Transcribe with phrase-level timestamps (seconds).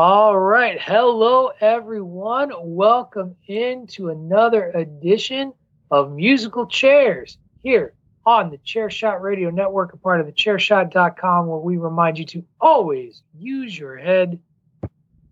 [0.00, 0.80] All right.
[0.80, 2.52] Hello, everyone.
[2.56, 5.52] Welcome into another edition
[5.90, 7.94] of Musical Chairs here
[8.24, 12.44] on the Chairshot Radio Network, a part of the chairshot.com, where we remind you to
[12.60, 14.38] always use your head.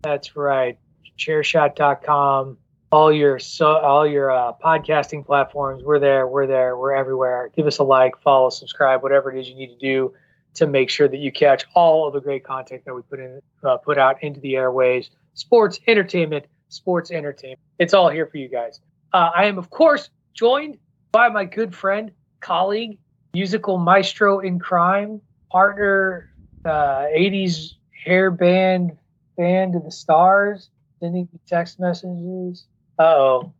[0.01, 0.77] That's right.
[1.17, 2.57] Chairshot.com.
[2.91, 5.81] All your so all your uh, podcasting platforms.
[5.81, 6.27] We're there.
[6.27, 6.77] We're there.
[6.77, 7.51] We're everywhere.
[7.55, 10.13] Give us a like, follow, subscribe, whatever it is you need to do
[10.57, 13.41] to make sure that you catch all of the great content that we put in
[13.63, 18.47] uh, put out into the airways sports entertainment sports entertainment it's all here for you
[18.47, 18.79] guys
[19.13, 20.77] uh, i am of course joined
[21.11, 22.97] by my good friend colleague
[23.33, 26.31] musical maestro in crime partner
[26.65, 28.97] uh, 80s hair band
[29.37, 32.65] band of the stars sending text messages
[32.99, 33.53] oh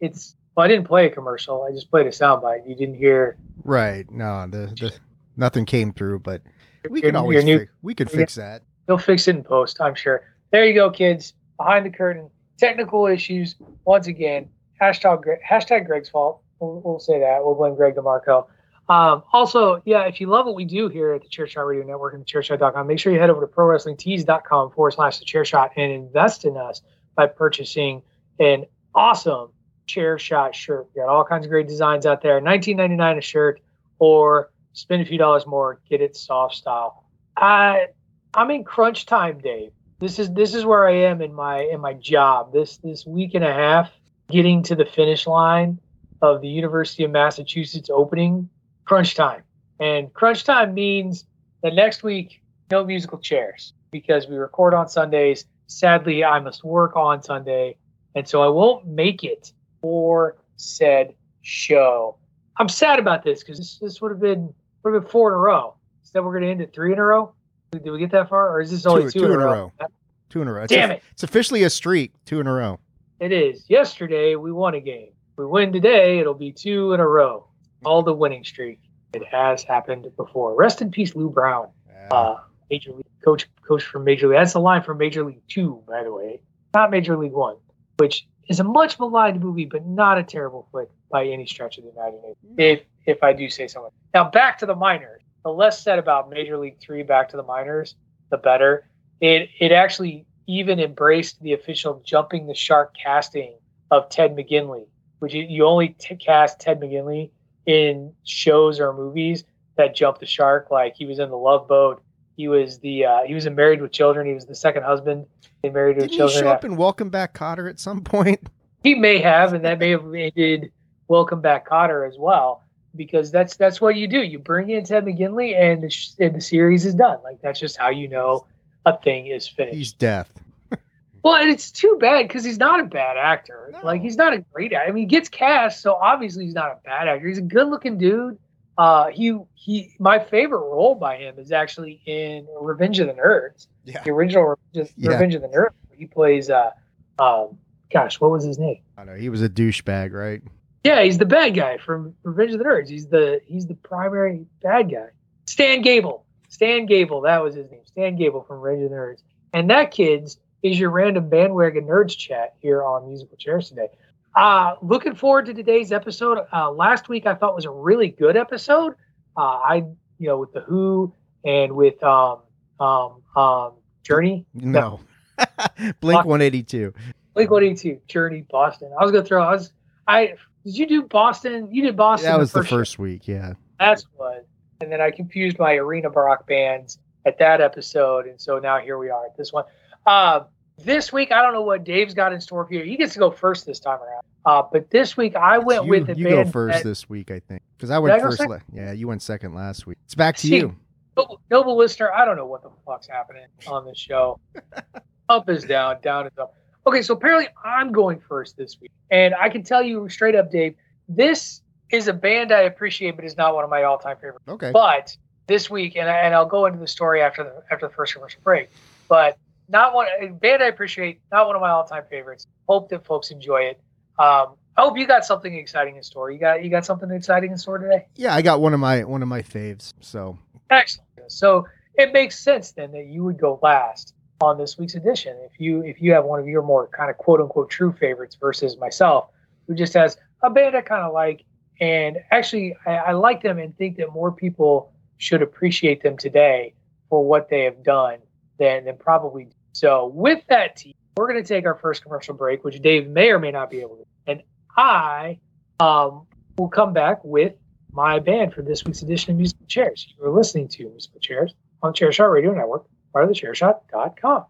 [0.00, 1.64] it's well, I didn't play a commercial.
[1.64, 2.66] I just played a soundbite.
[2.66, 3.36] You didn't hear.
[3.62, 4.10] Right.
[4.10, 4.98] No, the, the
[5.36, 6.42] nothing came through, but
[6.88, 8.62] we can always new, fi- we could fix that.
[8.86, 10.22] They'll fix it in post, I'm sure.
[10.50, 11.34] There you go, kids.
[11.56, 14.48] Behind the curtain, technical issues once again.
[14.80, 16.42] Hashtag hashtag Greg's fault.
[16.60, 17.44] We'll, we'll say that.
[17.44, 18.46] We'll blame Greg DeMarco.
[18.88, 22.14] Um, also, yeah, if you love what we do here at the Chairshot Radio Network
[22.14, 25.90] and the Chairshot.com, make sure you head over to ProWrestlingTees.com forward slash the Chairshot and
[25.90, 26.82] invest in us
[27.16, 28.02] by purchasing
[28.38, 28.64] an
[28.94, 29.48] awesome
[29.88, 30.86] Chairshot shirt.
[30.94, 32.40] We got all kinds of great designs out there.
[32.40, 33.60] 19.99 a shirt
[33.98, 37.04] or spend a few dollars more, get it soft style.
[37.36, 37.86] I
[38.34, 39.72] I'm in crunch time, Dave.
[39.98, 42.52] This is this is where I am in my in my job.
[42.52, 43.90] This this week and a half,
[44.30, 45.80] getting to the finish line
[46.22, 48.48] of the University of Massachusetts opening,
[48.84, 49.42] crunch time.
[49.80, 51.26] And crunch time means
[51.62, 55.46] that next week no musical chairs because we record on Sundays.
[55.68, 57.76] Sadly, I must work on Sunday,
[58.14, 62.16] and so I won't make it for said show.
[62.58, 64.54] I'm sad about this because this, this would have been
[64.86, 65.74] would have been four in a row.
[66.02, 67.34] Instead, we're going to end at three in a row.
[67.72, 69.72] Did we get that far, or is this only two, two, two in, a row?
[69.80, 69.88] row?
[70.30, 70.62] Two in a row.
[70.62, 71.02] It's Damn a, it!
[71.10, 72.12] It's officially a streak.
[72.24, 72.78] Two in a row.
[73.18, 73.64] It is.
[73.68, 75.10] Yesterday we won a game.
[75.36, 77.48] We win today, it'll be two in a row.
[77.84, 78.80] All the winning streak.
[79.12, 80.54] It has happened before.
[80.54, 81.68] Rest in peace, Lou Brown,
[82.10, 82.36] uh,
[82.70, 84.38] Major League coach, coach from Major League.
[84.38, 86.40] That's the line from Major League Two, by the way,
[86.72, 87.56] not Major League One,
[87.98, 91.84] which is a much maligned movie, but not a terrible flick by any stretch of
[91.84, 92.36] the imagination.
[92.56, 93.92] If if I do say so.
[94.14, 95.22] Now back to the minors.
[95.44, 97.94] The less said about Major League Three, back to the minors,
[98.30, 98.88] the better.
[99.20, 103.56] It it actually even embraced the official jumping the shark casting
[103.90, 104.86] of Ted McGinley,
[105.18, 107.30] which you, you only t- cast Ted McGinley
[107.66, 109.44] in shows or movies
[109.76, 110.70] that jump the shark.
[110.70, 112.02] Like he was in the Love Boat.
[112.36, 114.26] He was the uh, he was in Married with Children.
[114.26, 115.26] He was the second husband
[115.62, 116.34] in Married Didn't with Children.
[116.34, 118.40] Did he show up in Welcome Back, Kotter at some point?
[118.82, 120.70] He may have, and that may have ended
[121.08, 122.62] Welcome Back, Kotter as well
[122.96, 124.22] because that's that's what you do.
[124.22, 127.18] You bring in Ted McGinley, and the, sh- and the series is done.
[127.22, 128.46] Like that's just how you know
[128.84, 129.76] a thing is finished.
[129.76, 130.32] He's deaf.
[131.22, 133.70] well, and it's too bad because he's not a bad actor.
[133.72, 133.80] No.
[133.84, 134.88] Like he's not a great actor.
[134.88, 137.28] I mean, he gets cast, so obviously he's not a bad actor.
[137.28, 138.38] He's a good-looking dude.
[138.78, 139.94] Uh, he he.
[139.98, 143.66] My favorite role by him is actually in Revenge of the Nerds.
[143.84, 144.02] Yeah.
[144.02, 145.10] The original Revenge, Yeah.
[145.12, 145.72] Revenge of the Nerds.
[145.92, 146.50] He plays.
[146.50, 146.70] Uh,
[147.18, 147.58] um,
[147.92, 148.82] gosh, what was his name?
[148.98, 150.42] I know he was a douchebag, right?
[150.84, 152.88] Yeah, he's the bad guy from Revenge of the Nerds.
[152.88, 155.08] He's the he's the primary bad guy.
[155.46, 156.24] Stan Gable.
[156.48, 157.80] Stan Gable, that was his name.
[157.84, 159.22] Stan Gable from Revenge of the Nerds.
[159.52, 163.88] And that kids is your random bandwagon nerds chat here on Musical Chairs today.
[164.36, 166.38] Uh looking forward to today's episode.
[166.52, 168.94] Uh last week I thought was a really good episode.
[169.36, 169.76] Uh I
[170.18, 171.12] you know with the Who
[171.44, 172.40] and with um
[172.78, 174.44] um um Journey.
[174.54, 175.00] No.
[176.00, 176.94] Blink 182.
[177.34, 178.90] Blink 182, Journey, Boston.
[178.98, 179.72] I was gonna throw I was
[180.06, 180.34] I
[180.66, 181.68] did you do Boston?
[181.72, 182.30] You did Boston.
[182.30, 182.76] That was the show.
[182.76, 183.52] first week, yeah.
[183.78, 184.46] That's what.
[184.80, 188.98] And then I confused my arena rock bands at that episode, and so now here
[188.98, 189.64] we are at this one.
[190.06, 190.40] Uh,
[190.78, 192.84] this week, I don't know what Dave's got in store for you.
[192.84, 194.22] He gets to go first this time around.
[194.44, 197.30] Uh, but this week, I went you, with a you go first that- this week,
[197.30, 198.40] I think, because I went first.
[198.46, 199.98] la- yeah, you went second last week.
[200.04, 200.76] It's back to See, you.
[201.16, 204.38] noble, noble listener, I don't know what the fuck's happening on this show.
[205.28, 206.54] up is down, down is up.
[206.86, 210.52] Okay, so apparently I'm going first this week, and I can tell you straight up,
[210.52, 210.76] Dave,
[211.08, 214.44] this is a band I appreciate, but is not one of my all-time favorites.
[214.46, 214.70] Okay.
[214.72, 215.16] But
[215.48, 218.14] this week, and, I, and I'll go into the story after the after the first
[218.14, 218.70] commercial break.
[219.08, 220.06] But not one
[220.40, 222.46] band I appreciate, not one of my all-time favorites.
[222.68, 223.80] Hope that folks enjoy it.
[224.18, 226.30] Um, I hope you got something exciting in store.
[226.30, 228.06] You got you got something exciting in store today.
[228.14, 229.92] Yeah, I got one of my one of my faves.
[230.00, 230.38] So
[230.70, 231.06] Excellent.
[231.28, 235.58] So it makes sense then that you would go last on this week's edition if
[235.58, 238.76] you if you have one of your more kind of quote unquote true favorites versus
[238.76, 239.28] myself,
[239.66, 241.44] who just has a band I kind of like,
[241.80, 246.74] and actually I, I like them and think that more people should appreciate them today
[247.08, 248.18] for what they have done
[248.58, 250.82] than than probably So with that
[251.18, 253.80] we're going to take our first commercial break, which Dave may or may not be
[253.80, 254.06] able to.
[254.26, 254.42] And
[254.74, 255.38] I
[255.80, 256.26] um,
[256.56, 257.52] will come back with
[257.92, 260.14] my band for this week's edition of Musical Chairs.
[260.16, 264.46] You are listening to Musical Chairs on Chairshot Radio Network, part of the Chairshot.com.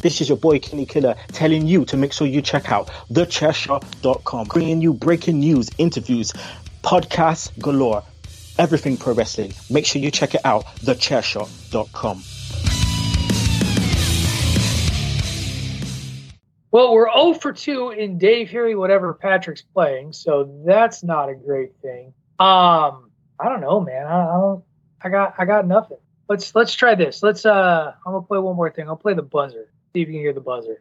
[0.00, 4.46] This is your boy Kenny Killer telling you to make sure you check out thechairshot.com,
[4.46, 6.32] bringing you breaking news, interviews,
[6.84, 8.04] podcasts galore,
[8.58, 9.52] everything pro wrestling.
[9.68, 12.22] Make sure you check it out, thechairshot.com.
[16.70, 21.34] Well, we're 0 for 2 in Dave hearing whatever Patrick's playing, so that's not a
[21.34, 22.12] great thing.
[22.38, 23.10] Um,
[23.40, 24.06] I don't know, man.
[24.06, 24.64] I, I don't.
[25.00, 25.34] I got.
[25.38, 25.98] I got nothing.
[26.28, 27.22] Let's let's try this.
[27.22, 27.46] Let's.
[27.46, 28.88] Uh, I'm gonna play one more thing.
[28.88, 29.70] I'll play the buzzer.
[29.98, 30.80] See if you can hear the buzzer.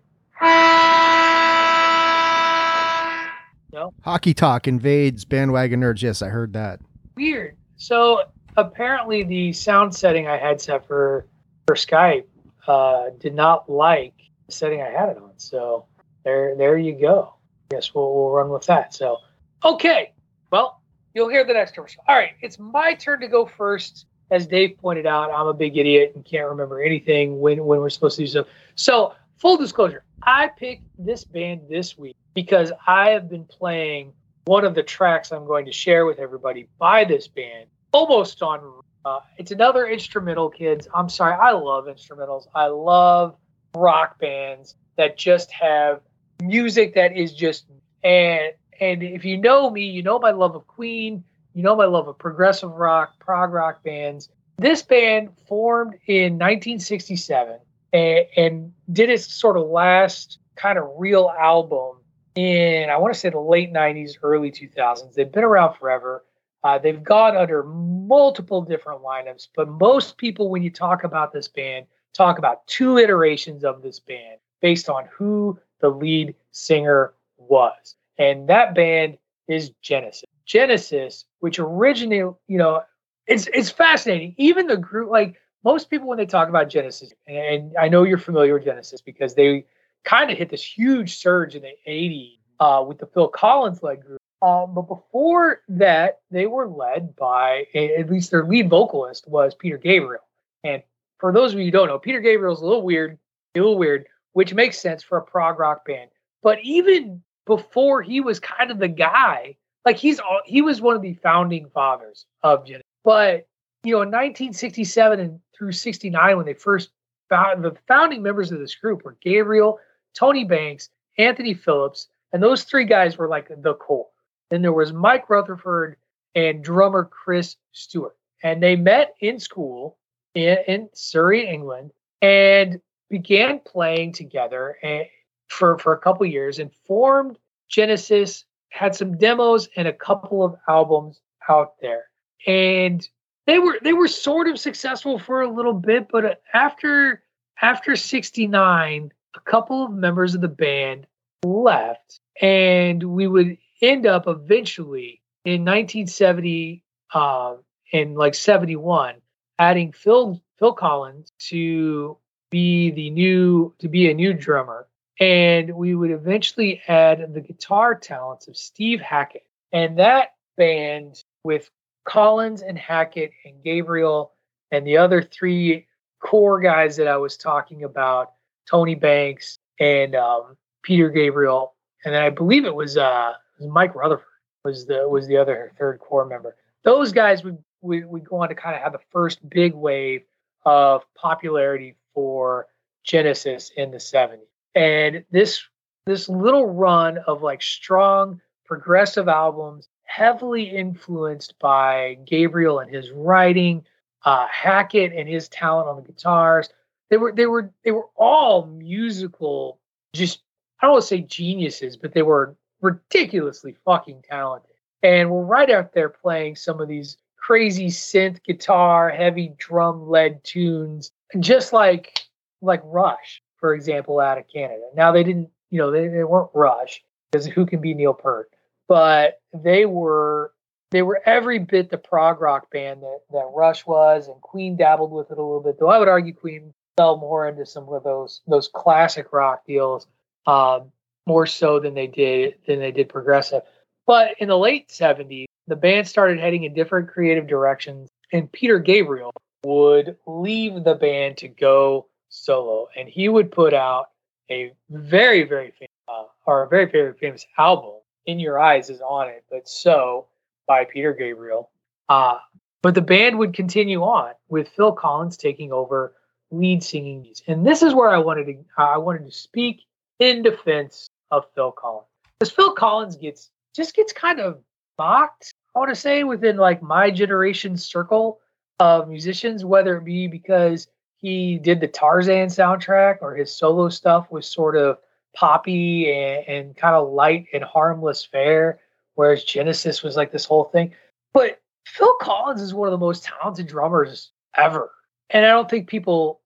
[3.73, 3.91] No.
[4.03, 6.03] Hockey Talk invades bandwagon nerds.
[6.03, 6.79] Yes, I heard that.
[7.15, 7.57] Weird.
[7.77, 8.25] So
[8.57, 11.25] apparently, the sound setting I had set for
[11.65, 12.25] for Skype
[12.67, 14.13] uh, did not like
[14.45, 15.31] the setting I had it on.
[15.37, 15.87] So
[16.23, 17.33] there, there you go.
[17.71, 18.93] Yes, we'll we'll run with that.
[18.93, 19.17] So
[19.65, 20.13] okay.
[20.51, 20.79] Well,
[21.15, 22.03] you'll hear the next commercial.
[22.07, 25.77] All right, it's my turn to go first as Dave pointed out, I'm a big
[25.77, 28.45] idiot and can't remember anything when, when we're supposed to do so.
[28.75, 34.13] So, full disclosure, I picked this band this week because I have been playing
[34.45, 38.81] one of the tracks I'm going to share with everybody by this band almost on.
[39.05, 40.87] Uh, it's another instrumental, kids.
[40.93, 42.47] I'm sorry, I love instrumentals.
[42.53, 43.35] I love
[43.75, 46.01] rock bands that just have
[46.41, 47.65] music that is just
[48.03, 51.23] and and if you know me, you know my love of Queen
[51.57, 54.29] you know my love of progressive rock, prog rock bands.
[54.59, 57.57] This band formed in 1967
[57.93, 61.95] and, and did its sort of last kind of real album
[62.35, 65.15] in, I want to say, the late 90s, early 2000s.
[65.15, 66.23] They've been around forever.
[66.63, 71.47] Uh, they've gone under multiple different lineups, but most people, when you talk about this
[71.47, 77.95] band, talk about two iterations of this band based on who the lead singer was.
[78.19, 79.17] And that band
[79.47, 80.21] is Genesis.
[80.47, 82.17] Genesis, which originally,
[82.47, 82.81] you know,
[83.27, 84.33] it's it's fascinating.
[84.37, 88.17] Even the group, like most people, when they talk about Genesis, and I know you're
[88.17, 89.65] familiar with Genesis because they
[90.05, 94.01] kind of hit this huge surge in the '80s uh, with the Phil Collins led
[94.01, 94.19] group.
[94.41, 99.77] Um, but before that, they were led by at least their lead vocalist was Peter
[99.77, 100.23] Gabriel.
[100.63, 100.83] And
[101.19, 103.17] for those of you who don't know, Peter Gabriel's a little weird,
[103.55, 106.11] a little weird, which makes sense for a prog rock band.
[106.43, 110.97] But even before he was kind of the guy like he's all, he was one
[110.97, 112.83] of the founding fathers of Genesis.
[113.05, 113.47] But
[113.85, 116.89] you know, in 1967 and through 69, when they first
[117.29, 119.79] found the founding members of this group were Gabriel,
[120.13, 124.07] Tony Banks, Anthony Phillips, and those three guys were like the core.
[124.49, 125.95] Then there was Mike Rutherford
[126.35, 129.97] and drummer Chris Stewart, and they met in school
[130.35, 131.91] in, in Surrey, England,
[132.21, 135.05] and began playing together and,
[135.47, 137.37] for for a couple years and formed
[137.69, 142.05] Genesis had some demos and a couple of albums out there.
[142.45, 143.07] And
[143.45, 147.23] they were they were sort of successful for a little bit, but after
[147.61, 151.07] after 69, a couple of members of the band
[151.43, 157.55] left and we would end up eventually in 1970 uh,
[157.91, 159.15] in like 71
[159.59, 162.17] adding Phil Phil Collins to
[162.49, 164.87] be the new to be a new drummer
[165.19, 169.45] and we would eventually add the guitar talents of Steve Hackett.
[169.71, 171.69] And that band with
[172.05, 174.33] Collins and Hackett and Gabriel
[174.71, 175.87] and the other three
[176.19, 178.33] core guys that I was talking about,
[178.69, 184.25] Tony Banks and um, Peter Gabriel, and then I believe it was uh, Mike Rutherford
[184.63, 186.55] was the was the other third core member.
[186.83, 190.23] Those guys would we would go on to kind of have the first big wave
[190.65, 192.67] of popularity for
[193.03, 194.46] Genesis in the 70s
[194.77, 195.63] and this
[196.05, 203.83] this little run of like strong progressive albums heavily influenced by Gabriel and his writing,
[204.23, 206.69] uh, Hackett and his talent on the guitars.
[207.09, 209.79] They were they were they were all musical,
[210.13, 210.41] just
[210.79, 214.75] I don't want to say geniuses, but they were ridiculously fucking talented.
[215.01, 220.43] And we're right out there playing some of these crazy synth guitar, heavy drum led
[220.43, 222.27] tunes, just like
[222.61, 224.83] like Rush for example, out of Canada.
[224.95, 228.49] Now they didn't, you know, they, they weren't Rush because who can be Neil Peart,
[228.87, 230.51] but they were
[230.91, 235.11] they were every bit the prog rock band that, that Rush was, and Queen dabbled
[235.11, 235.77] with it a little bit.
[235.79, 240.07] Though I would argue Queen fell more into some of those those classic rock deals.
[240.45, 240.91] Um,
[241.27, 243.61] more so than they did than they did progressive.
[244.07, 248.79] But in the late 70s, the band started heading in different creative directions, and Peter
[248.79, 249.33] Gabriel
[249.65, 254.11] would leave the band to go solo, and he would put out
[254.49, 257.93] a very, very famous, uh, or a very, very famous album.
[258.25, 260.27] In Your Eyes is on it, but so
[260.67, 261.69] by Peter Gabriel.
[262.09, 262.39] Uh,
[262.81, 266.13] but the band would continue on with Phil Collins taking over
[266.51, 267.25] lead singing.
[267.47, 269.83] And this is where I wanted to I wanted to speak
[270.19, 272.07] in defense of Phil Collins.
[272.39, 274.59] Because Phil Collins gets just gets kind of
[274.97, 278.39] mocked, I want to say, within like my generation circle
[278.79, 284.31] of musicians, whether it be because he did the Tarzan soundtrack or his solo stuff
[284.31, 284.99] was sort of
[285.35, 288.79] poppy and, and kind of light and harmless fare,
[289.15, 290.93] whereas Genesis was like this whole thing.
[291.33, 294.91] But Phil Collins is one of the most talented drummers ever.
[295.29, 296.41] And I don't think people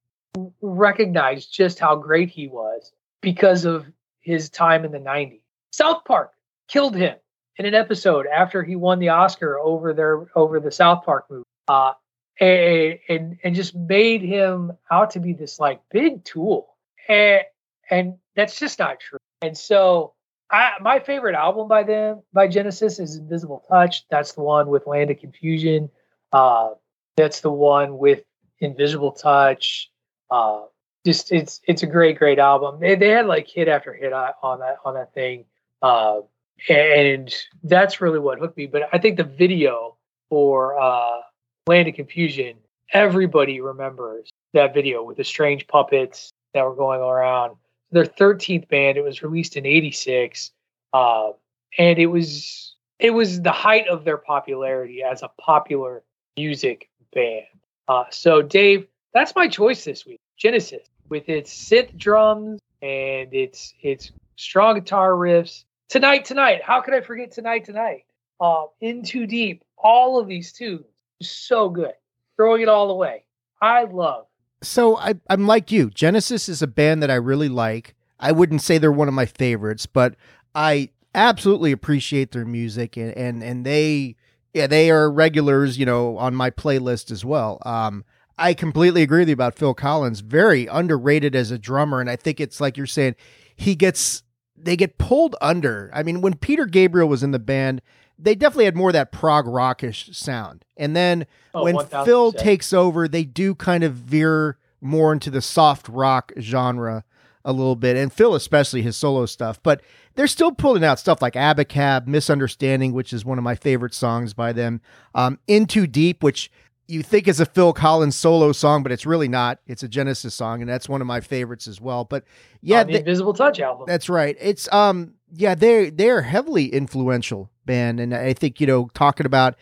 [0.61, 3.85] recognize just how great he was because of
[4.21, 5.41] his time in the 90s.
[5.71, 6.31] South Park
[6.67, 7.15] killed him
[7.57, 11.43] in an episode after he won the Oscar over their over the South Park movie.
[11.67, 11.93] Uh,
[12.41, 16.75] and, and just made him out to be this like big tool.
[17.07, 17.41] And
[17.89, 19.19] and that's just not true.
[19.41, 20.13] And so
[20.49, 24.07] I, my favorite album by them by Genesis is Invisible Touch.
[24.09, 25.89] That's the one with Land of Confusion.
[26.31, 26.71] Uh,
[27.15, 28.23] that's the one with
[28.59, 29.91] Invisible Touch.
[30.29, 30.63] Uh,
[31.05, 32.79] just it's it's a great great album.
[32.79, 35.45] They they had like hit after hit on that on that thing,
[35.81, 36.21] uh,
[36.69, 37.33] and
[37.63, 38.67] that's really what hooked me.
[38.67, 39.97] But I think the video
[40.29, 41.21] for uh,
[41.67, 42.57] Land of Confusion,
[42.91, 47.55] everybody remembers that video with the strange puppets that were going around
[47.91, 48.97] their 13th band.
[48.97, 50.51] It was released in '86,
[50.93, 51.31] uh,
[51.77, 56.03] and it was it was the height of their popularity as a popular
[56.35, 57.45] music band.
[57.87, 60.19] Uh, so, Dave, that's my choice this week.
[60.37, 65.63] Genesis, with its synth drums and its its strong guitar riffs.
[65.89, 66.63] Tonight, tonight.
[66.63, 68.05] How could I forget tonight, tonight?
[68.39, 69.63] Uh, in too deep.
[69.77, 70.85] All of these tunes,
[71.21, 71.93] so good.
[72.37, 73.25] Throwing it all away.
[73.61, 74.25] I love
[74.61, 75.89] so I, I'm like you.
[75.89, 77.95] Genesis is a band that I really like.
[78.19, 80.15] I wouldn't say they're one of my favorites, but
[80.53, 84.15] I absolutely appreciate their music and and, and they
[84.53, 87.61] yeah they are regulars you know on my playlist as well.
[87.65, 88.05] Um,
[88.37, 90.21] I completely agree with you about Phil Collins.
[90.21, 93.15] Very underrated as a drummer, and I think it's like you're saying
[93.55, 94.23] he gets
[94.63, 95.89] they get pulled under.
[95.93, 97.81] I mean, when Peter Gabriel was in the band,
[98.17, 100.63] they definitely had more of that prog rockish sound.
[100.77, 105.29] And then oh, when 1, Phil takes over, they do kind of veer more into
[105.29, 107.03] the soft rock genre
[107.43, 107.97] a little bit.
[107.97, 109.61] And Phil, especially his solo stuff.
[109.63, 109.81] But
[110.15, 114.33] they're still pulling out stuff like Abacab, Misunderstanding, which is one of my favorite songs
[114.33, 114.81] by them.
[115.15, 116.51] Um, In Too Deep, which
[116.91, 119.59] you think is a Phil Collins solo song, but it's really not.
[119.65, 122.03] It's a Genesis song, and that's one of my favorites as well.
[122.03, 122.23] But
[122.61, 123.85] yeah, the Invisible Touch album.
[123.87, 124.37] That's right.
[124.39, 129.55] It's um yeah, they they're heavily influential band, and I think you know talking about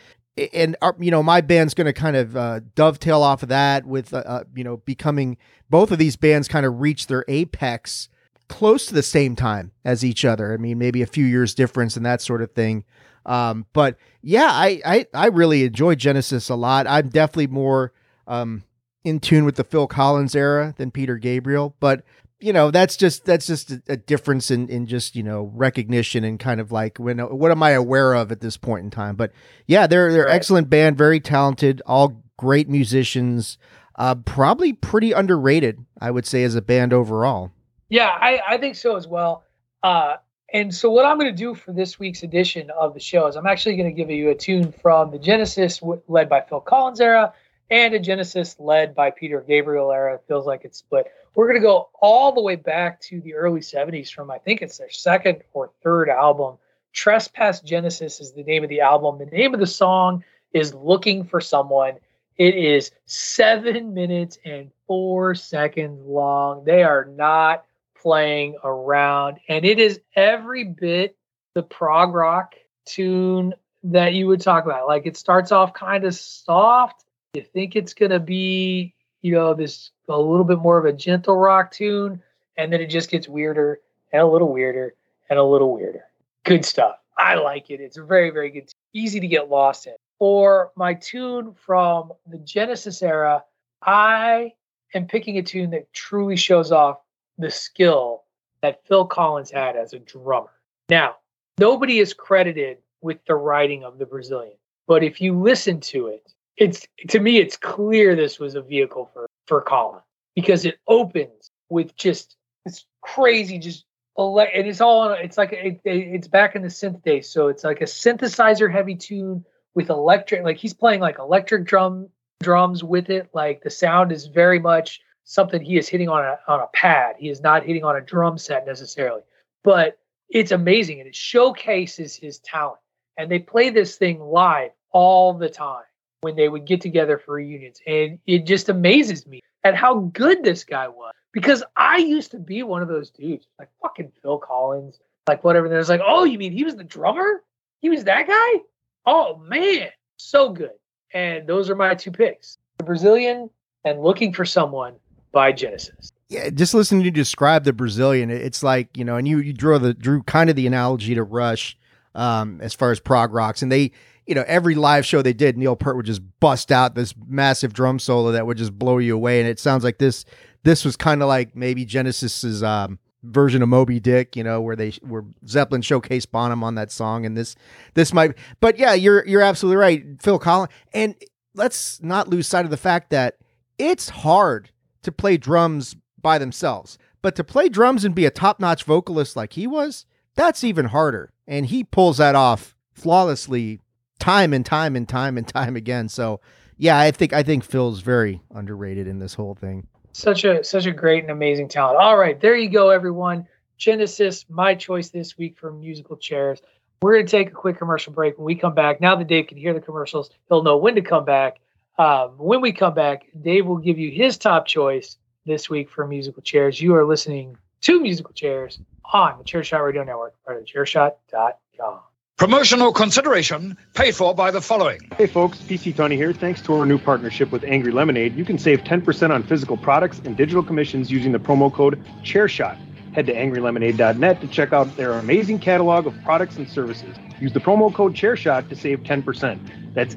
[0.53, 3.85] and uh, you know my band's going to kind of uh, dovetail off of that
[3.85, 5.37] with uh, uh, you know becoming
[5.69, 8.09] both of these bands kind of reach their apex
[8.47, 10.53] close to the same time as each other.
[10.53, 12.83] I mean, maybe a few years difference and that sort of thing.
[13.25, 16.87] Um, but yeah, I, I I really enjoy Genesis a lot.
[16.87, 17.93] I'm definitely more
[18.27, 18.63] um,
[19.03, 22.03] in tune with the Phil Collins era than Peter Gabriel, but
[22.39, 26.23] you know that's just that's just a, a, difference in in just you know recognition
[26.23, 29.15] and kind of like when what am I aware of at this point in time.
[29.15, 29.31] But
[29.67, 30.35] yeah, they're they're right.
[30.35, 33.57] excellent band, very talented, all great musicians.
[33.95, 37.51] Uh, probably pretty underrated, I would say, as a band overall.
[37.89, 39.43] Yeah, I, I think so as well.
[39.83, 40.15] Uh,
[40.53, 43.35] and so, what I'm going to do for this week's edition of the show is
[43.35, 46.99] I'm actually going to give you a tune from the Genesis, led by Phil Collins
[46.99, 47.33] era,
[47.69, 50.15] and a Genesis led by Peter Gabriel era.
[50.15, 51.11] It feels like it's split.
[51.35, 54.61] We're going to go all the way back to the early 70s from, I think
[54.61, 56.57] it's their second or third album.
[56.93, 59.19] Trespass Genesis is the name of the album.
[59.19, 61.95] The name of the song is Looking for Someone.
[62.37, 66.63] It is seven minutes and four seconds long.
[66.63, 67.65] They are not
[68.01, 71.17] playing around, and it is every bit
[71.53, 73.53] the prog rock tune
[73.83, 74.87] that you would talk about.
[74.87, 77.05] Like it starts off kind of soft.
[77.33, 80.93] You think it's going to be, you know, this a little bit more of a
[80.93, 82.21] gentle rock tune,
[82.57, 83.79] and then it just gets weirder
[84.11, 84.95] and a little weirder
[85.29, 86.05] and a little weirder.
[86.43, 86.95] Good stuff.
[87.17, 87.81] I like it.
[87.81, 88.71] It's very, very good.
[88.93, 89.93] Easy to get lost in.
[90.17, 93.43] For my tune from the Genesis era,
[93.81, 94.53] I
[94.93, 96.99] am picking a tune that truly shows off
[97.39, 98.23] the skill
[98.61, 100.51] that Phil Collins had as a drummer.
[100.89, 101.15] Now,
[101.57, 106.33] nobody is credited with the writing of the Brazilian, but if you listen to it,
[106.57, 110.03] it's to me it's clear this was a vehicle for for Collins
[110.35, 113.85] because it opens with just this crazy, just
[114.17, 115.11] and it's all.
[115.13, 118.95] It's like it- it's back in the synth days, so it's like a synthesizer heavy
[118.95, 120.43] tune with electric.
[120.43, 122.09] Like he's playing like electric drum
[122.41, 123.29] drums with it.
[123.33, 127.15] Like the sound is very much something he is hitting on a on a pad.
[127.19, 129.21] He is not hitting on a drum set necessarily,
[129.63, 132.79] but it's amazing and it showcases his talent.
[133.17, 135.83] And they play this thing live all the time
[136.21, 140.43] when they would get together for reunions, and it just amazes me at how good
[140.43, 144.39] this guy was because I used to be one of those dudes, like fucking Phil
[144.39, 145.69] Collins, like whatever.
[145.69, 147.43] There's like, oh, you mean he was the drummer?
[147.81, 148.63] He was that guy?
[149.05, 150.71] Oh man, so good.
[151.13, 153.51] And those are my two picks: the Brazilian
[153.85, 154.95] and Looking for Someone
[155.31, 156.11] by Genesis.
[156.29, 159.53] Yeah, just listening to you describe the Brazilian, it's like you know, and you you
[159.53, 161.77] drew the drew kind of the analogy to Rush,
[162.13, 163.91] um, as far as prog rocks, and they,
[164.27, 167.73] you know, every live show they did, Neil Peart would just bust out this massive
[167.73, 170.23] drum solo that would just blow you away, and it sounds like this
[170.63, 174.75] this was kind of like maybe Genesis's um version of Moby Dick, you know, where
[174.75, 177.55] they where Zeppelin showcased Bonham on that song, and this
[177.95, 181.15] this might, but yeah, you're you're absolutely right, Phil Collins, and
[181.55, 183.37] let's not lose sight of the fact that
[183.77, 184.69] it's hard
[185.03, 186.97] to play drums by themselves.
[187.21, 190.85] But to play drums and be a top notch vocalist like he was, that's even
[190.85, 191.31] harder.
[191.47, 193.79] And he pulls that off flawlessly
[194.19, 196.09] time and time and time and time again.
[196.09, 196.39] So
[196.77, 199.87] yeah, I think I think Phil's very underrated in this whole thing.
[200.13, 201.99] Such a such a great and amazing talent.
[201.99, 203.47] All right, there you go, everyone.
[203.77, 206.61] Genesis, my choice this week for musical chairs.
[207.01, 208.37] We're going to take a quick commercial break.
[208.37, 211.01] When we come back, now that Dave can hear the commercials, he'll know when to
[211.01, 211.59] come back.
[211.99, 216.07] Um, when we come back, Dave will give you his top choice this week for
[216.07, 216.79] musical chairs.
[216.79, 218.79] You are listening to Musical Chairs
[219.13, 221.99] on the Chairshot Radio Network, part of thechairshot.com.
[222.37, 225.01] Promotional consideration paid for by the following.
[225.17, 226.31] Hey folks, PC Tony here.
[226.31, 230.21] Thanks to our new partnership with Angry Lemonade, you can save 10% on physical products
[230.23, 232.77] and digital commissions using the promo code ChairShot.
[233.13, 237.17] Head to angrylemonade.net to check out their amazing catalog of products and services.
[237.41, 239.93] Use the promo code ChairShot to save 10%.
[239.93, 240.15] That's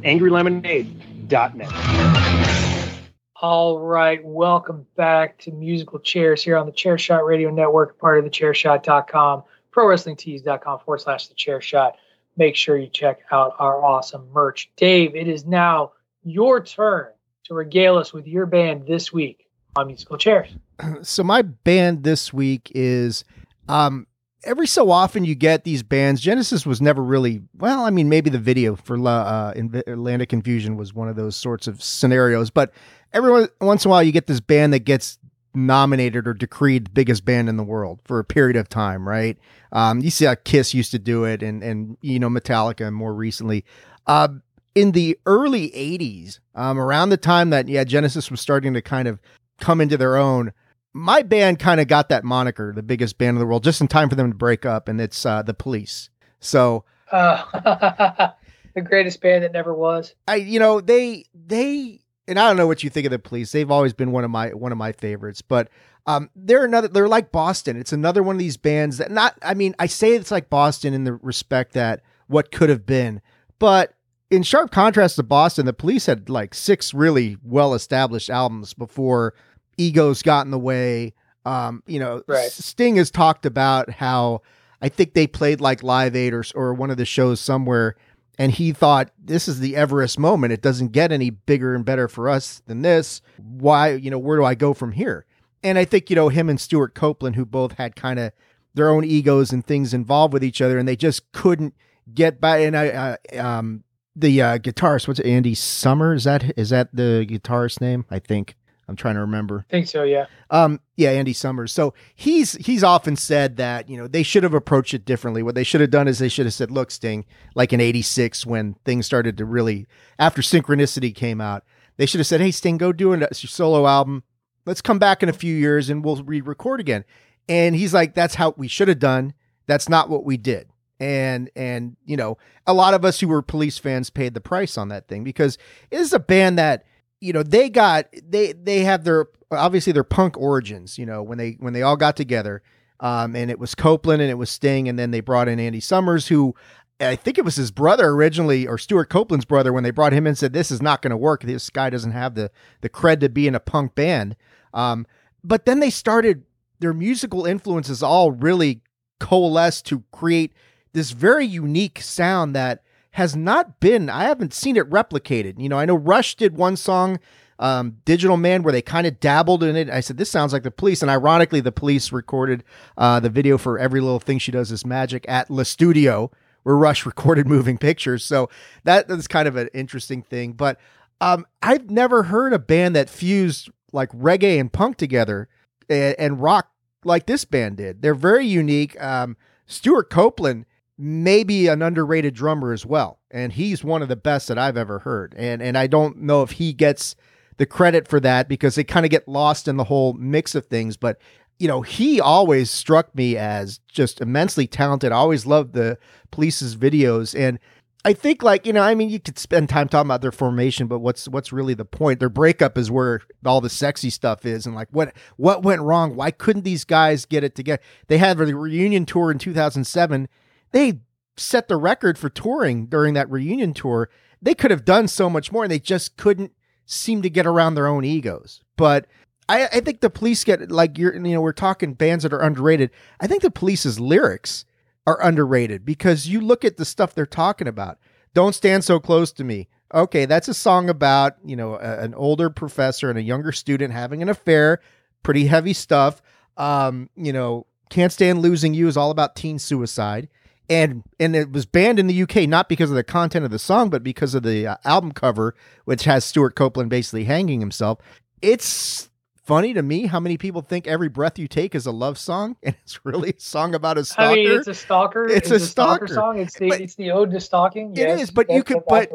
[1.28, 2.88] angrylemonade.net.
[3.36, 8.24] All right, welcome back to Musical Chairs here on the Chairshot Radio Network, part of
[8.24, 11.94] the Chairshot.com, ProWrestlingTees.com forward slash the Chairshot.
[12.36, 14.70] Make sure you check out our awesome merch.
[14.76, 17.08] Dave, it is now your turn
[17.44, 20.50] to regale us with your band this week on Musical Chairs.
[21.02, 23.24] so my band this week is
[23.68, 24.06] um
[24.44, 28.30] every so often you get these bands genesis was never really well i mean maybe
[28.30, 29.54] the video for La, uh,
[29.86, 32.72] atlantic Confusion was one of those sorts of scenarios but
[33.12, 35.18] every once in a while you get this band that gets
[35.54, 39.38] nominated or decreed the biggest band in the world for a period of time right?
[39.72, 42.96] Um you see how kiss used to do it and and you know metallica and
[42.96, 43.64] more recently.
[44.06, 44.28] Uh
[44.74, 49.06] in the early 80s um around the time that yeah genesis was starting to kind
[49.06, 49.20] of
[49.60, 50.52] come into their own
[50.92, 53.88] my band kind of got that moniker, the biggest band in the world, just in
[53.88, 56.10] time for them to break up, and it's uh, the Police.
[56.40, 58.30] So Uh,
[58.74, 60.14] the greatest band that never was.
[60.28, 63.52] I, you know, they they, and I don't know what you think of the Police.
[63.52, 65.68] They've always been one of my one of my favorites, but
[66.06, 66.88] um, they're another.
[66.88, 67.76] They're like Boston.
[67.76, 69.38] It's another one of these bands that not.
[69.42, 73.20] I mean, I say it's like Boston in the respect that what could have been,
[73.58, 73.94] but
[74.30, 79.34] in sharp contrast to Boston, the Police had like six really well established albums before
[79.76, 81.14] egos got in the way.
[81.44, 82.50] Um, you know, Right.
[82.50, 84.42] Sting has talked about how
[84.80, 87.96] I think they played like Live Aid or or one of the shows somewhere,
[88.38, 90.52] and he thought this is the Everest moment.
[90.52, 93.22] It doesn't get any bigger and better for us than this.
[93.38, 95.26] Why, you know, where do I go from here?
[95.64, 98.32] And I think you know him and Stewart Copeland, who both had kind of
[98.74, 101.74] their own egos and things involved with each other, and they just couldn't
[102.12, 102.58] get by.
[102.58, 103.84] And I, um,
[104.16, 106.14] the uh, guitarist, what's it, Andy Summer?
[106.14, 108.04] Is that is that the guitarist name?
[108.10, 108.56] I think
[108.92, 109.64] I'm trying to remember.
[109.70, 110.26] I think so, yeah.
[110.50, 111.72] Um, yeah, Andy Summers.
[111.72, 115.42] So he's he's often said that you know they should have approached it differently.
[115.42, 117.24] What they should have done is they should have said, "Look, Sting,
[117.54, 119.86] like in '86 when things started to really
[120.18, 121.64] after Synchronicity came out,
[121.96, 124.24] they should have said, "Hey, Sting, go do a solo album.
[124.66, 127.04] Let's come back in a few years and we'll re-record again."
[127.48, 129.32] And he's like, "That's how we should have done.
[129.66, 130.68] That's not what we did."
[131.00, 134.76] And and you know, a lot of us who were police fans paid the price
[134.76, 135.56] on that thing because
[135.90, 136.84] it is a band that
[137.22, 141.38] you know they got they they have their obviously their punk origins you know when
[141.38, 142.62] they when they all got together
[143.00, 145.80] um and it was copeland and it was sting and then they brought in andy
[145.80, 146.54] summers who
[147.00, 150.26] i think it was his brother originally or stewart copeland's brother when they brought him
[150.26, 151.42] in said this is not going to work.
[151.42, 154.36] This guy doesn't have the the cred to be in a punk band.
[154.74, 155.06] Um
[155.44, 156.44] but then they started
[156.80, 158.82] their musical influences all really
[159.20, 160.52] coalesced to create
[160.92, 162.82] this very unique sound that
[163.12, 165.58] has not been I haven't seen it replicated.
[165.58, 167.18] You know, I know Rush did one song
[167.58, 169.88] um, Digital Man, where they kind of dabbled in it.
[169.88, 171.00] I said, this sounds like the police.
[171.00, 172.64] And ironically, the police recorded
[172.98, 176.30] uh, the video for Every Little Thing She Does Is Magic at Le Studio,
[176.64, 178.24] where Rush recorded moving pictures.
[178.24, 178.50] So
[178.82, 180.54] that is kind of an interesting thing.
[180.54, 180.78] But
[181.20, 185.48] um, I've never heard a band that fused like reggae and punk together
[185.88, 186.68] and, and rock
[187.04, 188.02] like this band did.
[188.02, 189.00] They're very unique.
[189.00, 190.66] Um, Stewart Copeland
[190.98, 194.76] may be an underrated drummer as well, and he's one of the best that I've
[194.76, 195.34] ever heard.
[195.36, 197.16] And and I don't know if he gets
[197.56, 200.66] the credit for that because they kind of get lost in the whole mix of
[200.66, 200.96] things.
[200.96, 201.18] But
[201.58, 205.12] you know, he always struck me as just immensely talented.
[205.12, 205.98] I always loved the
[206.30, 207.58] police's videos and
[208.04, 210.88] I think like, you know, I mean you could spend time talking about their formation,
[210.88, 212.18] but what's what's really the point?
[212.18, 216.16] Their breakup is where all the sexy stuff is and like what what went wrong?
[216.16, 217.80] Why couldn't these guys get it together?
[218.08, 220.28] They had the reunion tour in 2007.
[220.72, 221.00] They
[221.36, 224.10] set the record for touring during that reunion tour.
[224.40, 226.52] They could have done so much more and they just couldn't
[226.84, 228.62] seem to get around their own egos.
[228.76, 229.06] But
[229.48, 232.42] I, I think the police get like you're you know we're talking bands that are
[232.42, 232.90] underrated.
[233.20, 234.64] I think the police's lyrics
[235.06, 237.98] are underrated because you look at the stuff they're talking about.
[238.34, 239.68] Don't stand so close to me.
[239.92, 243.92] Okay, that's a song about you know a, an older professor and a younger student
[243.92, 244.80] having an affair.
[245.22, 246.22] Pretty heavy stuff.
[246.56, 250.28] Um, you know, can't stand losing you is all about teen suicide
[250.68, 253.58] and and it was banned in the UK not because of the content of the
[253.58, 257.98] song, but because of the uh, album cover, which has Stewart Copeland basically hanging himself.
[258.40, 259.10] It's
[259.44, 262.56] funny to me how many people think every breath you take is a love song,
[262.62, 264.30] and it's really a song about a stalker.
[264.30, 265.26] I mean, it's a stalker.
[265.26, 266.06] It's, it's a, stalker.
[266.06, 266.14] stalker.
[266.14, 266.38] song.
[266.38, 267.92] It's the but, it's the ode to stalking.
[267.92, 269.10] It yes, is, but you could, but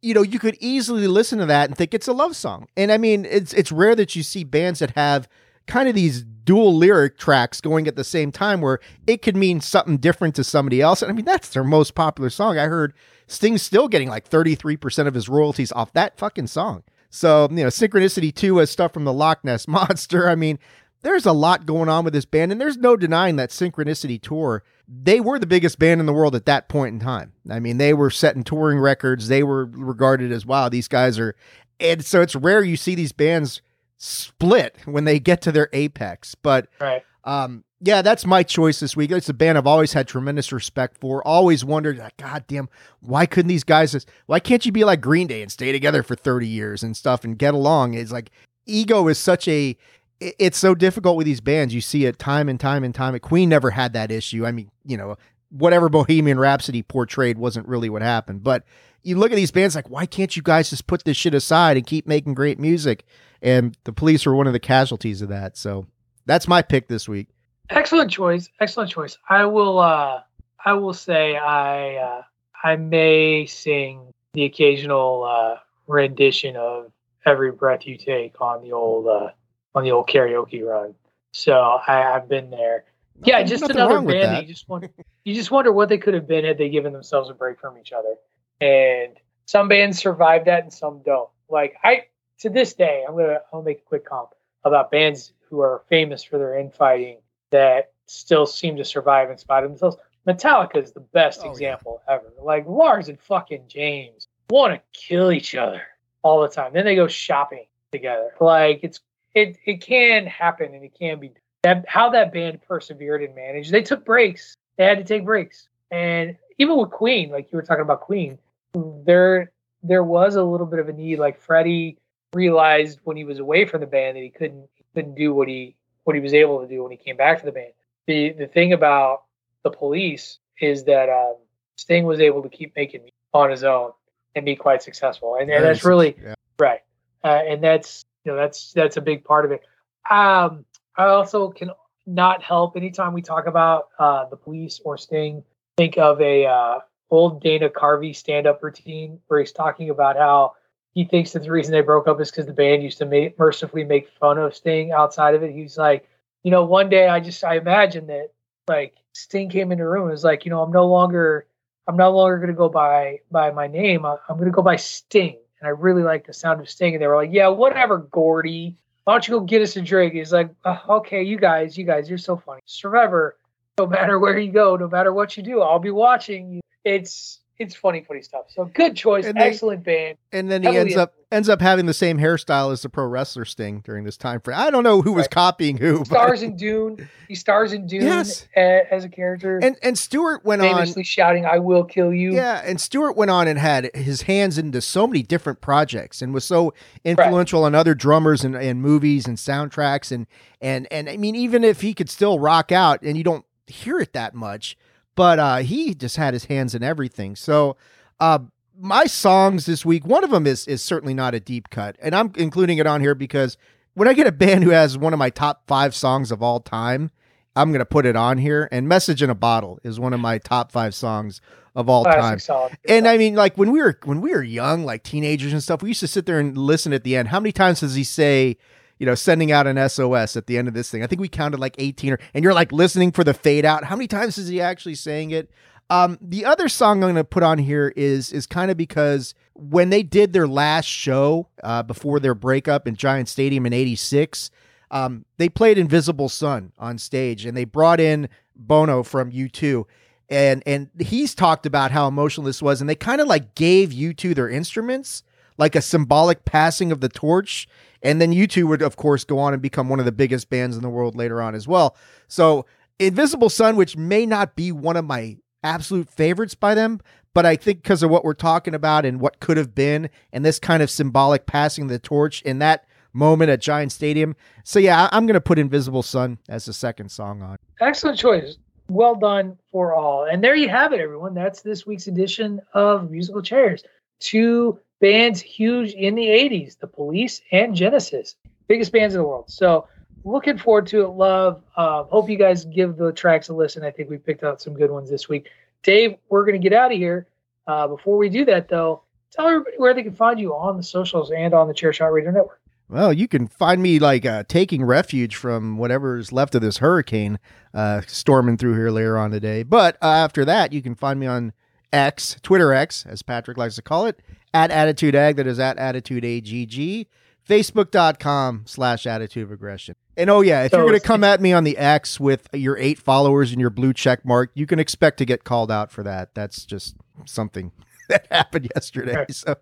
[0.00, 2.66] you know, you could easily listen to that and think it's a love song.
[2.76, 5.28] And I mean, it's it's rare that you see bands that have
[5.66, 9.60] kind of these dual lyric tracks going at the same time where it could mean
[9.60, 11.02] something different to somebody else.
[11.02, 12.58] And I mean, that's their most popular song.
[12.58, 12.94] I heard
[13.26, 16.82] Sting's still getting like 33% of his royalties off that fucking song.
[17.10, 20.28] So, you know, Synchronicity 2 has stuff from the Loch Ness Monster.
[20.30, 20.58] I mean,
[21.02, 24.62] there's a lot going on with this band, and there's no denying that Synchronicity tour.
[24.88, 27.32] They were the biggest band in the world at that point in time.
[27.50, 29.28] I mean, they were setting touring records.
[29.28, 31.34] They were regarded as wow, these guys are.
[31.80, 33.60] And so it's rare you see these bands
[34.02, 36.34] split when they get to their apex.
[36.34, 37.02] But right.
[37.24, 39.10] um, yeah, that's my choice this week.
[39.10, 41.26] It's a band I've always had tremendous respect for.
[41.26, 42.68] Always wondered, like, God damn,
[43.00, 43.92] why couldn't these guys?
[43.92, 46.96] Just, why can't you be like Green Day and stay together for thirty years and
[46.96, 47.94] stuff and get along?
[47.94, 48.30] It's like
[48.66, 49.76] ego is such a.
[50.20, 51.74] It's so difficult with these bands.
[51.74, 53.18] You see it time and time and time.
[53.18, 54.46] Queen never had that issue.
[54.46, 55.16] I mean, you know,
[55.50, 58.44] whatever Bohemian Rhapsody portrayed wasn't really what happened.
[58.44, 58.62] But
[59.02, 61.76] you look at these bands like, why can't you guys just put this shit aside
[61.76, 63.04] and keep making great music?
[63.42, 65.56] And the police were one of the casualties of that.
[65.56, 65.86] So
[66.26, 67.28] that's my pick this week.
[67.70, 68.48] Excellent choice.
[68.60, 69.18] Excellent choice.
[69.28, 69.78] I will.
[69.78, 70.22] uh
[70.64, 72.22] I will say I uh,
[72.62, 76.92] I may sing the occasional uh, rendition of
[77.26, 79.30] "Every Breath You Take" on the old uh,
[79.74, 80.94] on the old karaoke run.
[81.32, 82.84] So I, I've been there.
[83.16, 84.36] Nothing, yeah, just another band.
[84.36, 84.42] That.
[84.42, 84.90] You just wonder,
[85.24, 87.78] you just wonder what they could have been had they given themselves a break from
[87.78, 88.14] each other.
[88.60, 91.28] And some bands survive that, and some don't.
[91.48, 92.04] Like I,
[92.42, 94.30] to this day, I'm gonna I'll make a quick comp
[94.64, 97.18] about bands who are famous for their infighting
[97.50, 99.96] that still seem to survive in spite of themselves.
[100.26, 102.14] Metallica is the best oh, example yeah.
[102.14, 102.32] ever.
[102.40, 105.82] Like Lars and fucking James want to kill each other
[106.22, 106.72] all the time.
[106.72, 108.32] Then they go shopping together.
[108.40, 109.00] Like it's
[109.34, 113.70] it it can happen and it can be that how that band persevered and managed.
[113.70, 114.56] They took breaks.
[114.76, 115.68] They had to take breaks.
[115.92, 118.38] And even with Queen, like you were talking about Queen,
[118.74, 119.52] there
[119.84, 121.20] there was a little bit of a need.
[121.20, 121.98] Like Freddie
[122.34, 125.48] realized when he was away from the band that he couldn't he couldn't do what
[125.48, 127.72] he what he was able to do when he came back to the band.
[128.06, 129.24] The the thing about
[129.62, 131.36] the police is that um,
[131.76, 133.92] Sting was able to keep making on his own
[134.34, 136.34] and be quite successful, and, and that's really yeah.
[136.58, 136.80] right.
[137.22, 139.62] Uh, and that's you know that's that's a big part of it.
[140.10, 140.64] Um,
[140.96, 141.70] I also can
[142.06, 145.44] not help anytime we talk about uh, the police or Sting.
[145.76, 146.78] Think of a uh,
[147.10, 150.54] old Dana Carvey stand up routine where he's talking about how
[150.92, 153.38] he thinks that the reason they broke up is because the band used to make,
[153.38, 155.52] mercifully make fun of Sting outside of it.
[155.52, 156.08] He's like,
[156.42, 158.32] you know, one day I just I imagine that
[158.68, 161.46] like Sting came in the room and was like, you know, I'm no longer
[161.88, 164.04] I'm no longer going to go by by my name.
[164.04, 166.94] I, am going to go by Sting, and I really like the sound of Sting.
[166.94, 168.76] And they were like, yeah, whatever, Gordy.
[169.04, 170.14] Why don't you go get us a drink?
[170.14, 172.60] He's like, oh, okay, you guys, you guys, you're so funny.
[172.66, 173.36] Survivor,
[173.76, 176.60] no matter where you go, no matter what you do, I'll be watching.
[176.84, 178.44] It's it's funny, funny stuff.
[178.48, 180.18] So good choice, And they- excellent band.
[180.32, 183.06] and then he Heavily ends up ends up having the same hairstyle as the pro
[183.06, 184.58] wrestler Sting during this time frame.
[184.58, 187.08] I don't know who was copying who, but Stars in Dune.
[187.26, 188.46] He stars in Dune Yes.
[188.54, 190.68] a- as a character, and and Stewart went on.
[190.74, 194.58] famously shouting, "I will kill you." Yeah, and Stewart went on and had his hands
[194.58, 199.26] into so many different projects and was so influential on other drummers and, and movies
[199.26, 200.26] and soundtracks and
[200.60, 203.98] and and I mean even if he could still rock out and you don't hear
[204.00, 204.76] it that much,
[205.14, 207.36] but uh he just had his hands in everything.
[207.36, 207.76] So
[208.20, 208.40] uh
[208.78, 212.14] my songs this week, one of them is is certainly not a deep cut, and
[212.14, 213.56] I'm including it on here because
[213.94, 216.60] when I get a band who has one of my top five songs of all
[216.60, 217.10] time,
[217.54, 218.68] I'm gonna put it on here.
[218.72, 221.40] And "Message in a Bottle" is one of my top five songs
[221.74, 222.38] of all Classic time.
[222.38, 222.70] song.
[222.88, 225.82] And I mean, like when we were when we were young, like teenagers and stuff,
[225.82, 227.28] we used to sit there and listen at the end.
[227.28, 228.56] How many times does he say,
[229.02, 231.02] you know, sending out an SOS at the end of this thing?
[231.02, 233.82] I think we counted like 18 or and you're like listening for the fade out.
[233.82, 235.50] How many times is he actually saying it?
[235.90, 239.34] Um, the other song I'm going to put on here is is kind of because
[239.54, 244.52] when they did their last show uh, before their breakup in Giant Stadium in '86,
[244.92, 249.84] um, they played Invisible Sun on stage, and they brought in Bono from U2,
[250.28, 253.90] and and he's talked about how emotional this was, and they kind of like gave
[253.90, 255.24] U2 their instruments,
[255.58, 257.68] like a symbolic passing of the torch,
[258.02, 260.50] and then you two would of course go on and become one of the biggest
[260.50, 261.96] bands in the world later on as well.
[262.28, 262.66] So
[262.98, 267.00] Invisible Sun, which may not be one of my absolute favorites by them,
[267.34, 270.44] but I think because of what we're talking about and what could have been, and
[270.44, 274.36] this kind of symbolic passing the torch in that moment at Giant Stadium.
[274.64, 277.56] So yeah, I'm going to put Invisible Sun as the second song on.
[277.80, 278.56] Excellent choice.
[278.88, 280.24] Well done for all.
[280.24, 281.34] And there you have it, everyone.
[281.34, 283.82] That's this week's edition of Musical Chairs.
[284.20, 288.36] Two bands huge in the 80s The Police and Genesis,
[288.68, 289.50] biggest bands in the world.
[289.50, 289.88] So
[290.24, 291.08] looking forward to it.
[291.08, 291.62] Love.
[291.76, 293.84] Uh, hope you guys give the tracks a listen.
[293.84, 295.48] I think we picked out some good ones this week.
[295.82, 297.26] Dave, we're going to get out of here.
[297.66, 300.82] Uh, before we do that, though, tell everybody where they can find you on the
[300.82, 302.60] socials and on the Chairshot Radio Network.
[302.88, 307.40] Well, you can find me like uh, taking refuge from whatever's left of this hurricane
[307.74, 309.64] uh, storming through here later on today.
[309.64, 311.52] But uh, after that, you can find me on
[311.92, 314.20] X, Twitter X, as Patrick likes to call it,
[314.54, 315.36] at Attitude Ag.
[315.36, 317.06] That is at Attitude AGG.
[317.48, 319.96] Facebook.com slash Attitude of Aggression.
[320.16, 322.48] And oh, yeah, if So you're going to come at me on the X with
[322.52, 325.90] your eight followers and your blue check mark, you can expect to get called out
[325.90, 326.34] for that.
[326.34, 327.72] That's just something
[328.08, 329.24] that happened yesterday.
[329.30, 329.56] So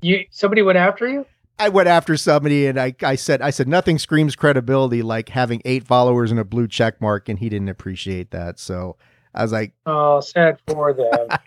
[0.00, 1.26] You somebody went after you?
[1.58, 5.60] I went after somebody and I, I said I said nothing screams credibility like having
[5.64, 8.58] eight followers and a blue check mark and he didn't appreciate that.
[8.58, 8.96] So
[9.34, 11.26] I was like, Oh, sad for them.
[11.30, 11.38] I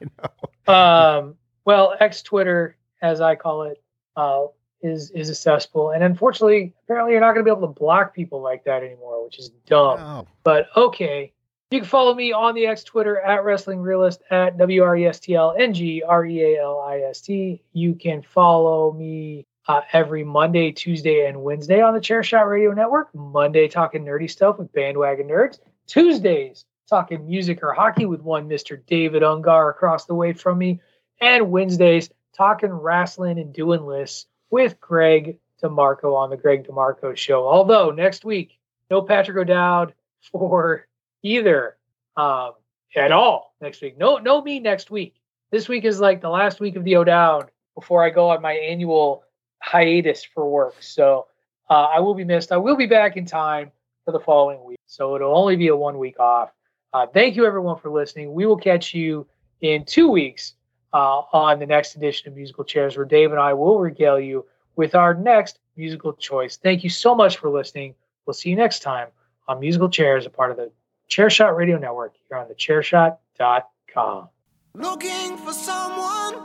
[0.67, 0.73] know.
[0.73, 1.35] um,
[1.65, 3.81] well, X Twitter, as I call it,
[4.15, 4.45] uh,
[4.81, 8.13] is is a cesspool, and unfortunately, apparently, you're not going to be able to block
[8.13, 9.99] people like that anymore, which is dumb.
[9.99, 11.33] Oh, But okay,
[11.71, 15.07] you can follow me on the X Twitter at Wrestling Realist at W R E
[15.07, 17.61] S T L N G R E A L I S T.
[17.73, 23.13] You can follow me uh, every Monday, Tuesday, and Wednesday on the Chairshot Radio Network.
[23.15, 25.59] Monday, talking nerdy stuff with Bandwagon Nerds.
[25.87, 28.79] Tuesdays, talking music or hockey with one Mr.
[28.85, 30.79] David Ungar across the way from me.
[31.21, 37.47] And Wednesdays, talking wrestling and doing lists with Greg DeMarco on the Greg DeMarco Show.
[37.47, 38.57] Although next week,
[38.89, 39.93] no Patrick O'Dowd
[40.31, 40.87] for
[41.23, 41.77] either
[42.17, 42.51] um,
[42.95, 43.97] at all next week.
[43.97, 45.15] No, no me next week.
[45.51, 48.53] This week is like the last week of the O'Dowd before I go on my
[48.53, 49.23] annual
[49.59, 50.75] hiatus for work.
[50.81, 51.27] So
[51.69, 52.51] uh, I will be missed.
[52.51, 53.71] I will be back in time
[54.03, 54.79] for the following week.
[54.85, 56.51] So it'll only be a one week off.
[56.93, 58.33] Uh, thank you everyone for listening.
[58.33, 59.27] We will catch you
[59.61, 60.53] in two weeks
[60.95, 64.45] uh, on the next edition of Musical Chairs, where Dave and I will regale you
[64.77, 66.55] with our next musical choice.
[66.55, 67.95] Thank you so much for listening.
[68.25, 69.09] We'll see you next time
[69.49, 70.71] on Musical Chairs, a part of the
[71.09, 74.29] Chairshot Radio Network here on the chairshot.com.
[74.73, 76.35] Looking for someone.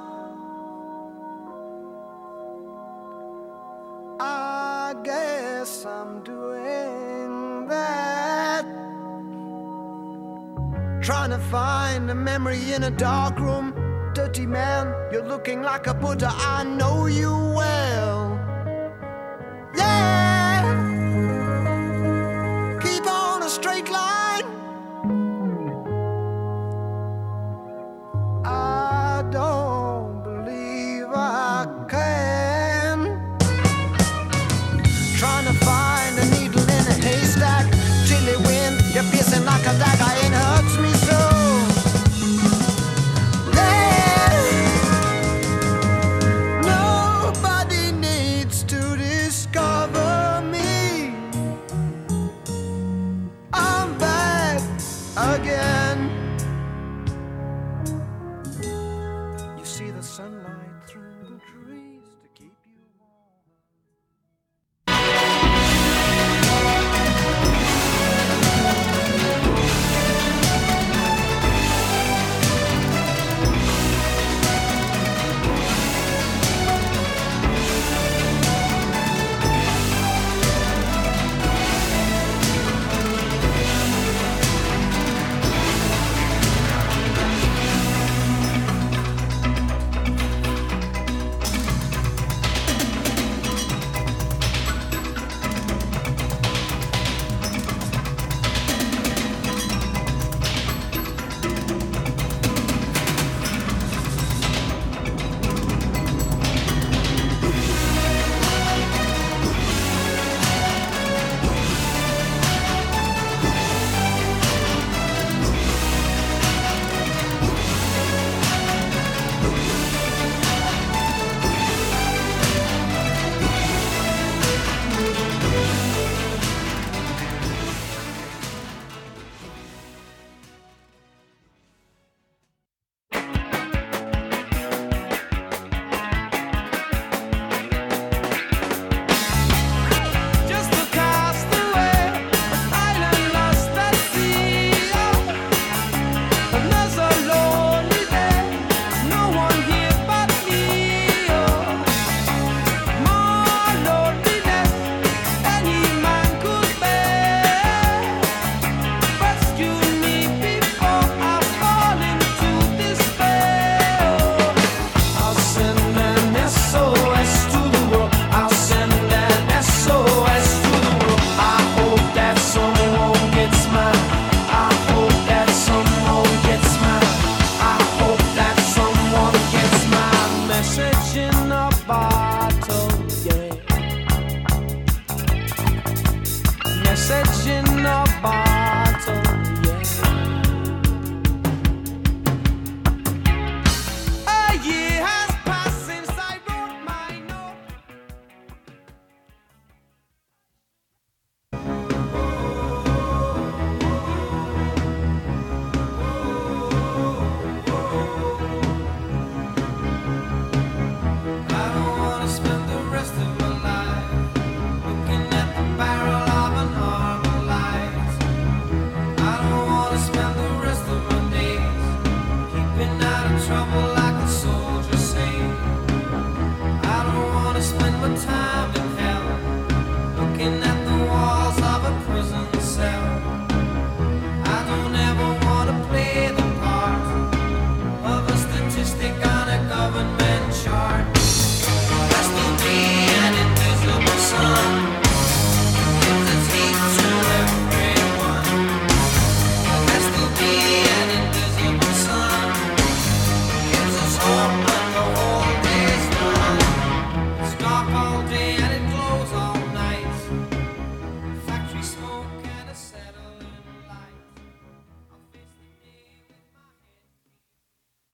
[4.19, 8.65] I guess I'm doing that.
[11.03, 13.80] Trying to find a memory in a dark room.
[14.13, 18.37] Dirty man, you're looking like a Buddha, I know you well.
[19.77, 20.30] Yeah!